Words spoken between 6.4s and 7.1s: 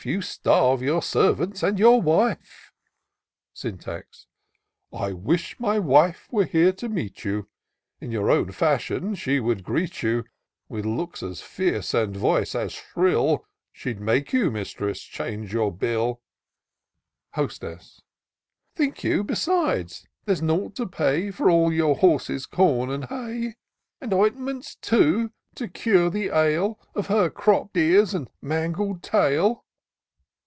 here to